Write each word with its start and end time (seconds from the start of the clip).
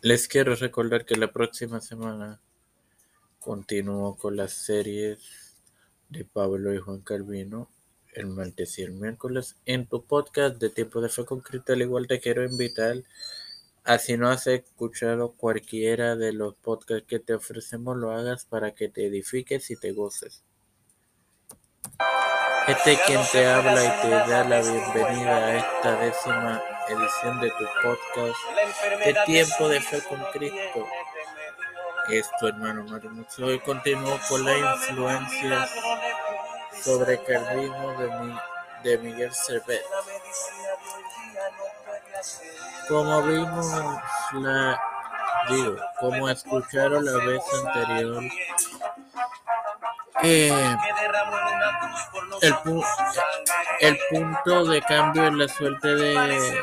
Les 0.00 0.28
quiero 0.28 0.54
recordar 0.54 1.04
que 1.04 1.16
la 1.16 1.32
próxima 1.32 1.80
semana 1.80 2.40
continúo 3.40 4.16
con 4.16 4.36
las 4.36 4.52
series 4.52 5.56
de 6.08 6.24
Pablo 6.24 6.72
y 6.72 6.78
Juan 6.78 7.00
Calvino 7.00 7.68
el 8.14 8.26
martes 8.28 8.78
y 8.78 8.82
el 8.82 8.92
miércoles 8.92 9.56
en 9.66 9.86
tu 9.86 10.04
podcast 10.04 10.56
de 10.58 10.70
Tiempo 10.70 11.00
de 11.00 11.08
Fe 11.08 11.24
con 11.24 11.40
Cristo. 11.40 11.72
Al 11.72 11.82
igual 11.82 12.06
te 12.06 12.20
quiero 12.20 12.44
invitar 12.44 12.96
a 13.82 13.98
si 13.98 14.16
no 14.16 14.28
has 14.28 14.46
escuchado 14.46 15.32
cualquiera 15.32 16.14
de 16.14 16.32
los 16.32 16.54
podcasts 16.54 17.06
que 17.08 17.18
te 17.18 17.34
ofrecemos, 17.34 17.96
lo 17.96 18.12
hagas 18.12 18.44
para 18.44 18.76
que 18.76 18.88
te 18.88 19.06
edifiques 19.06 19.68
y 19.72 19.76
te 19.76 19.90
goces. 19.90 20.44
Este 22.68 22.92
es 22.92 23.00
quien 23.00 23.20
te 23.32 23.46
habla 23.46 23.84
y 23.84 24.02
te 24.02 24.10
da 24.10 24.44
la 24.44 24.60
bienvenida 24.60 25.46
a 25.46 25.56
esta 25.56 26.00
décima 26.00 26.62
edición 26.88 27.40
de 27.40 27.50
tu 27.50 27.64
podcast 27.82 28.38
de 29.04 29.16
Tiempo 29.26 29.68
de 29.68 29.80
Fe 29.80 30.02
con 30.04 30.22
Cristo. 30.32 30.86
Esto, 32.08 32.48
hermano 32.48 32.84
Mario 32.84 33.10
Hoy 33.42 33.60
continúo 33.60 34.18
con 34.28 34.44
la 34.44 34.56
influencia 34.56 35.68
sobre 36.82 37.22
Calvino 37.22 37.98
de, 37.98 38.08
mi, 38.08 38.38
de 38.82 38.98
Miguel 38.98 39.34
Servet. 39.34 39.84
Como 42.88 43.22
vimos 43.22 43.66
la 44.32 44.80
digo, 45.50 45.76
como 45.98 46.28
escucharon 46.28 47.04
la 47.04 47.24
vez 47.24 47.42
anterior, 47.64 48.24
eh, 50.22 50.76
el, 52.42 52.54
el, 53.80 53.98
punto 54.10 54.64
de 54.66 54.82
cambio 54.82 55.26
en 55.26 55.38
la 55.38 55.48
suerte 55.48 55.94
de, 55.94 56.62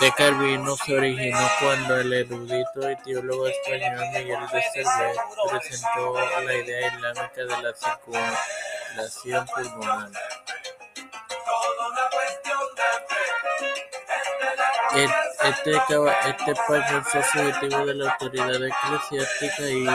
de 0.00 0.12
Calvino 0.12 0.76
se 0.76 0.96
originó 0.96 1.38
cuando 1.60 2.00
el 2.00 2.12
erudito 2.12 2.90
y 2.90 2.96
teólogo 2.96 3.48
español 3.48 4.06
Miguel 4.12 4.40
de 4.52 4.62
Servet 4.62 5.16
presentó 5.50 6.14
la 6.44 6.54
idea 6.54 6.88
islámica 6.88 7.40
de 7.42 7.62
la 7.62 7.74
circulación 7.74 9.46
pulmonar. 9.46 10.10
Este, 14.94 15.76
este 16.26 16.50
español 16.52 17.04
fue 17.04 17.22
fugitivo 17.22 17.86
de 17.86 17.94
la 17.94 18.12
autoridad 18.12 18.54
eclesiástica 18.54 19.62
y 19.62 19.86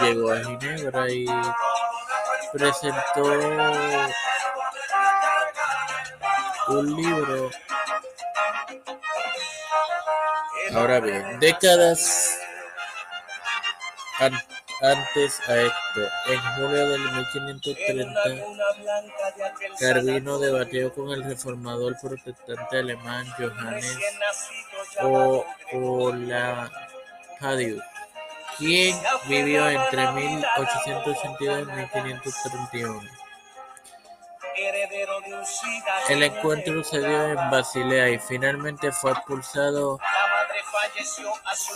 llegó 0.00 0.32
a 0.32 0.38
Ginebra 0.38 1.10
y 1.10 1.26
presentó 2.52 3.22
un 6.68 6.96
libro. 6.96 7.50
Ahora 10.74 11.00
bien, 11.00 11.40
décadas 11.40 12.38
antes 14.80 15.40
a 15.48 15.56
esto, 15.62 16.00
en 16.26 16.40
julio 16.56 16.88
de 16.88 16.98
1530, 16.98 18.20
Calvino 19.78 20.38
debatió 20.38 20.92
con 20.92 21.10
el 21.10 21.24
reformador 21.24 21.96
protestante 22.00 22.78
alemán 22.78 23.26
Johannes 23.36 23.98
Olapadius, 25.72 26.62
quien 28.58 29.00
vivió 29.26 29.68
entre 29.68 30.10
1882 30.12 31.68
y 31.68 32.00
1531. 32.00 33.00
El 36.08 36.22
encuentro 36.24 36.82
se 36.82 36.98
dio 36.98 37.28
en 37.28 37.50
Basilea 37.50 38.10
y 38.10 38.18
finalmente 38.18 38.90
fue 38.92 39.12
expulsado. 39.12 39.98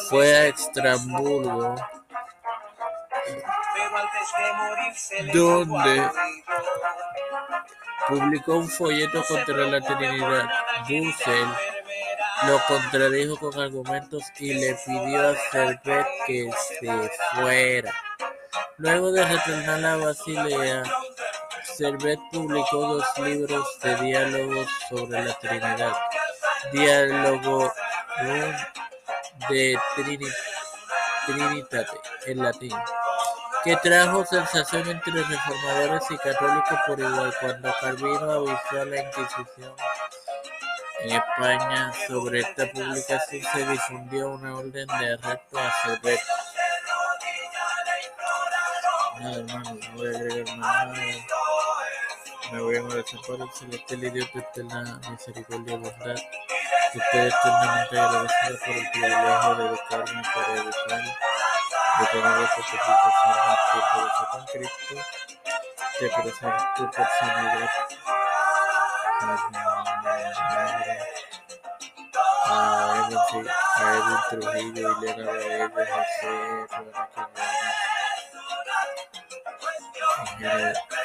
Fue 0.09 0.37
a 0.37 0.47
Estrasburgo 0.47 1.77
donde 5.33 6.11
publicó 8.09 8.57
un 8.57 8.69
folleto 8.69 9.23
contra 9.29 9.57
la 9.67 9.81
Trinidad. 9.81 10.49
Bussell 10.89 11.49
lo 12.47 12.61
contradijo 12.67 13.37
con 13.37 13.61
argumentos 13.61 14.23
y 14.39 14.55
le 14.55 14.77
pidió 14.87 15.29
a 15.29 15.37
Servet 15.51 16.07
que 16.27 16.51
se 16.69 17.11
fuera. 17.35 17.95
Luego 18.79 19.13
de 19.13 19.25
retornar 19.25 19.85
a 19.85 19.97
Basilea, 19.97 20.83
Servet 21.77 22.19
publicó 22.31 22.95
dos 22.95 23.05
libros 23.19 23.67
de 23.83 23.97
diálogos 23.97 24.69
sobre 24.89 25.25
la 25.25 25.39
Trinidad. 25.39 25.97
Diálogo 26.73 27.73
de 29.49 29.79
Trinitate 31.27 32.01
en 32.27 32.43
latín 32.43 32.73
que 33.65 33.77
trajo 33.77 34.25
sensación 34.25 34.89
entre 34.89 35.23
reformadores 35.23 36.11
y 36.11 36.17
católicos 36.19 36.79
por 36.87 36.99
igual 36.99 37.33
cuando 37.41 37.73
Calvino 37.81 38.33
avisó 38.33 38.81
a 38.81 38.85
la 38.85 39.03
Inquisición 39.03 39.73
en 41.05 41.13
España 41.13 41.93
sobre 42.07 42.41
esta 42.41 42.67
publicación 42.71 43.43
se 43.53 43.67
difundió 43.67 44.31
una 44.31 44.57
orden 44.57 44.87
de 44.87 45.13
arresto 45.15 45.59
a 45.59 45.73
Servet. 45.83 46.21
Nada, 49.21 49.37
hermano, 49.37 49.71
no 49.75 49.97
voy 49.97 50.07
a 50.07 50.11
agregar 50.11 50.57
más 50.57 50.87
nada. 50.87 51.03
Me 52.53 52.61
voy 52.61 52.77
a 52.77 52.81
agradecer 52.81 53.21
por 53.27 53.41
el 53.41 53.51
celestial 53.53 54.05
y 54.05 54.11
Dios 54.11 54.29
de 54.55 54.65
la 54.65 55.11
misericordia 55.11 55.75
y 55.75 55.79
bondad. 55.79 56.17
Estoy 56.95 57.21
eternamente 57.21 57.99
agradecido 57.99 58.59
por 58.59 58.77
el 58.77 58.91
privilegio 58.91 59.55
de 59.55 59.65
educarme 59.67 60.23
para 60.35 60.53
educar 60.55 61.03
de 61.99 62.07
tener 62.07 62.43
esta 62.43 62.63
publicación 62.63 63.37
en 63.49 63.59
tiempo 63.73 63.97
de 63.99 64.11
con 64.31 64.45
Cristo, 64.47 64.95
te 65.99 66.07
presento 66.09 66.91
por 66.91 67.07
sanidad 67.19 67.71
a 72.53 73.09
Edwin, 73.97 74.19
Trujillo, 74.31 74.87
Elena 74.99 75.25
Baello, 75.27 75.69
José, 75.75 76.33
Rubén 76.79 77.03